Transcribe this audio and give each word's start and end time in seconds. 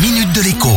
minute 0.00 0.32
de 0.32 0.42
l'écho. 0.42 0.68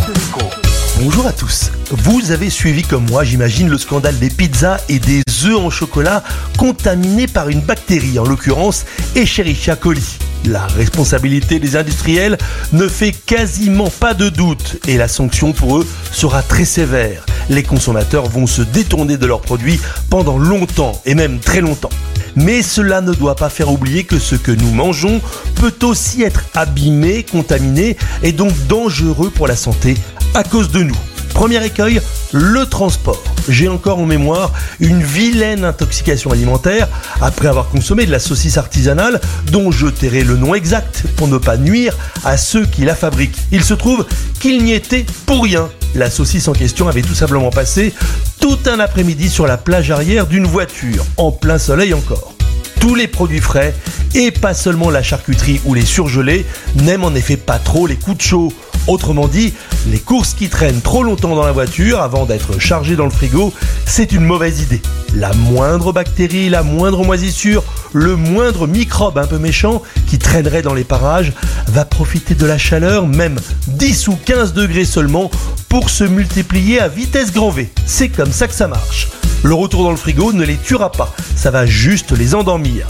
Bonjour 1.00 1.28
à 1.28 1.34
tous. 1.34 1.72
Vous 1.92 2.32
avez 2.32 2.50
suivi 2.50 2.82
comme 2.82 3.06
moi, 3.10 3.24
j'imagine, 3.24 3.70
le 3.70 3.78
scandale 3.78 4.18
des 4.18 4.30
pizzas 4.30 4.78
et 4.90 5.00
des 5.00 5.22
œufs 5.46 5.58
en 5.58 5.70
chocolat 5.70 6.24
contaminés 6.58 7.28
par 7.28 7.50
une 7.50 7.62
bactérie, 7.62 8.18
en 8.18 8.24
l'occurrence 8.24 8.86
Escherichia 9.16 9.76
coli. 9.76 10.18
La 10.46 10.66
responsabilité 10.66 11.60
des 11.60 11.76
industriels 11.76 12.38
ne 12.74 12.88
fait 12.88 13.12
quasiment 13.12 13.90
pas 13.90 14.16
de 14.16 14.30
doute 14.30 14.78
et 14.88 14.98
la 14.98 15.08
sanction 15.08 15.54
pour 15.54 15.78
eux 15.78 15.88
sera 16.12 16.42
très 16.42 16.66
sévère. 16.66 17.26
Les 17.50 17.64
consommateurs 17.64 18.28
vont 18.28 18.48
se 18.48 18.64
détourner 18.64 19.18
de 19.18 19.26
leurs 19.28 19.42
produits 19.42 19.80
pendant 20.10 20.38
longtemps 20.38 21.00
et 21.06 21.14
même 21.14 21.40
très 21.40 21.62
longtemps. 21.62 21.90
Mais 22.36 22.62
cela 22.62 23.02
ne 23.02 23.14
doit 23.14 23.36
pas 23.36 23.50
faire 23.50 23.72
oublier 23.72 24.04
que 24.04 24.20
ce 24.20 24.36
que 24.36 24.52
nous 24.52 24.72
mangeons 24.72 25.22
peut 25.56 25.74
aussi 25.84 26.24
être 26.24 26.46
abîmé, 26.54 27.24
contaminé 27.24 27.98
et 28.24 28.32
donc 28.32 28.54
dangereux 28.68 29.30
pour 29.30 29.48
la 29.48 29.56
santé 29.56 29.96
à 30.34 30.44
cause 30.44 30.72
de 30.72 30.84
nous. 30.84 30.98
Premier 31.34 31.64
écueil, 31.66 32.02
le 32.34 32.66
transport. 32.66 33.22
J'ai 33.48 33.68
encore 33.68 34.00
en 34.00 34.06
mémoire 34.06 34.52
une 34.80 35.02
vilaine 35.02 35.64
intoxication 35.64 36.32
alimentaire 36.32 36.88
après 37.22 37.48
avoir 37.48 37.70
consommé 37.70 38.06
de 38.06 38.12
la 38.12 38.20
saucisse 38.20 38.58
artisanale 38.58 39.20
dont 39.52 39.72
je 39.72 39.88
tairai 39.88 40.24
le 40.24 40.38
nom 40.38 40.54
exact 40.54 41.04
pour 41.16 41.28
ne 41.28 41.38
pas 41.38 41.58
nuire 41.58 41.98
à 42.24 42.38
ceux 42.38 42.66
qui 42.66 42.84
la 42.84 42.96
fabriquent. 42.96 43.38
Il 43.52 43.64
se 43.64 43.74
trouve 43.74 44.06
qu'il 44.40 44.64
n'y 44.64 44.74
était 44.74 45.06
pour 45.26 45.44
rien. 45.44 45.70
La 45.96 46.10
saucisse 46.10 46.48
en 46.48 46.54
question 46.54 46.88
avait 46.88 47.02
tout 47.02 47.16
simplement 47.16 47.50
passé 47.50 47.94
tout 48.40 48.58
un 48.66 48.80
après-midi 48.80 49.30
sur 49.30 49.46
la 49.46 49.58
plage 49.58 49.92
arrière 49.92 50.26
d'une 50.26 50.48
voiture, 50.48 51.06
en 51.18 51.32
plein 51.32 51.58
soleil 51.58 51.94
encore. 51.94 52.34
Tous 52.80 52.96
les 52.96 53.08
produits 53.08 53.42
frais, 53.42 53.76
et 54.16 54.32
pas 54.32 54.54
seulement 54.54 54.90
la 54.90 55.04
charcuterie 55.04 55.62
ou 55.66 55.74
les 55.74 55.86
surgelés, 55.86 56.46
n'aiment 56.76 57.04
en 57.04 57.14
effet 57.14 57.38
pas 57.38 57.60
trop 57.60 57.88
les 57.88 57.98
coups 57.98 58.18
de 58.18 58.22
chaud. 58.22 58.54
Autrement 58.88 59.28
dit, 59.28 59.54
les 59.92 60.00
courses 60.00 60.34
qui 60.34 60.50
traînent 60.50 60.82
trop 60.82 61.04
longtemps 61.04 61.36
dans 61.36 61.46
la 61.46 61.52
voiture 61.52 62.02
avant 62.02 62.26
d'être 62.26 62.60
chargées 62.60 62.96
dans 62.96 63.06
le 63.06 63.12
frigo, 63.12 63.54
c'est 63.86 64.12
une 64.12 64.26
mauvaise 64.26 64.62
idée. 64.62 64.82
La 65.14 65.34
moindre 65.34 65.92
bactérie, 65.92 66.50
la 66.50 66.64
moindre 66.64 67.04
moisissure, 67.04 67.64
le 67.94 68.16
moindre 68.16 68.66
microbe 68.66 69.18
un 69.18 69.28
peu 69.28 69.38
méchant 69.38 69.84
qui 70.08 70.18
traînerait 70.18 70.64
dans 70.64 70.74
les 70.74 70.84
parages 70.84 71.34
va 71.68 71.86
profiter 71.86 72.34
de 72.34 72.46
la 72.46 72.58
chaleur, 72.58 73.08
même 73.08 73.38
10 73.68 74.08
ou 74.08 74.18
15 74.26 74.54
degrés 74.54 74.86
seulement, 74.86 75.30
pour 75.72 75.90
se 75.90 76.04
multiplier 76.04 76.82
à 76.82 76.90
vitesse 76.90 77.32
grand 77.32 77.50
V. 77.50 77.70
C'est 77.86 78.10
comme 78.10 78.34
ça 78.34 78.50
que 78.50 78.54
ça 78.54 78.68
marche. 78.68 79.08
Le 79.42 79.54
retour 79.54 79.84
dans 79.84 79.92
le 79.92 79.96
frigo 79.96 80.34
ne 80.34 80.44
les 80.44 80.58
tuera 80.58 80.92
pas, 80.92 81.16
ça 81.38 81.50
va 81.50 81.66
juste 81.66 82.12
les 82.12 82.36
endormir. 82.36 82.88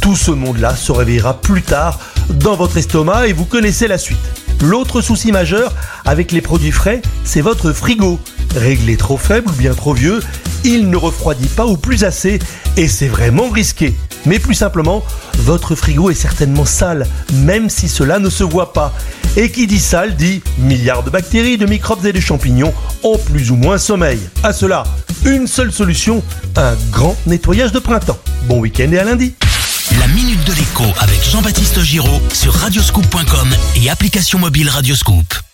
Tout 0.00 0.14
ce 0.14 0.30
monde-là 0.30 0.76
se 0.76 0.92
réveillera 0.92 1.40
plus 1.40 1.62
tard 1.62 1.98
dans 2.28 2.54
votre 2.54 2.76
estomac 2.76 3.26
et 3.26 3.32
vous 3.32 3.46
connaissez 3.46 3.88
la 3.88 3.98
suite. 3.98 4.16
L'autre 4.62 5.00
souci 5.00 5.32
majeur 5.32 5.74
avec 6.04 6.30
les 6.30 6.40
produits 6.40 6.70
frais, 6.70 7.02
c'est 7.24 7.40
votre 7.40 7.72
frigo. 7.72 8.20
Réglé 8.54 8.96
trop 8.96 9.16
faible 9.16 9.50
ou 9.50 9.54
bien 9.54 9.74
trop 9.74 9.92
vieux, 9.92 10.20
il 10.62 10.88
ne 10.88 10.96
refroidit 10.96 11.48
pas 11.48 11.66
ou 11.66 11.76
plus 11.76 12.04
assez 12.04 12.38
et 12.76 12.86
c'est 12.86 13.08
vraiment 13.08 13.48
risqué. 13.48 13.92
Mais 14.24 14.38
plus 14.38 14.54
simplement, 14.54 15.02
votre 15.38 15.74
frigo 15.74 16.10
est 16.10 16.14
certainement 16.14 16.64
sale, 16.64 17.08
même 17.32 17.68
si 17.68 17.88
cela 17.88 18.20
ne 18.20 18.30
se 18.30 18.44
voit 18.44 18.72
pas. 18.72 18.94
Et 19.36 19.50
qui 19.50 19.66
dit 19.66 19.78
sale 19.78 20.16
dit 20.16 20.42
milliards 20.58 21.02
de 21.02 21.10
bactéries, 21.10 21.58
de 21.58 21.66
microbes 21.66 22.04
et 22.06 22.12
de 22.12 22.20
champignons 22.20 22.74
en 23.02 23.16
plus 23.16 23.50
ou 23.50 23.56
moins 23.56 23.78
sommeil. 23.78 24.18
À 24.42 24.52
cela, 24.52 24.84
une 25.24 25.46
seule 25.46 25.72
solution, 25.72 26.22
un 26.56 26.74
grand 26.90 27.16
nettoyage 27.26 27.72
de 27.72 27.78
printemps. 27.78 28.18
Bon 28.44 28.58
week-end 28.58 28.90
et 28.92 28.98
à 28.98 29.04
lundi. 29.04 29.34
La 29.98 30.06
minute 30.08 30.44
de 30.44 30.52
l'écho 30.52 30.84
avec 30.98 31.22
Jean-Baptiste 31.22 31.80
Giraud 31.82 32.20
sur 32.32 32.54
radioscoop.com 32.54 33.48
et 33.76 33.90
application 33.90 34.38
mobile 34.38 34.68
Radioscoop. 34.68 35.49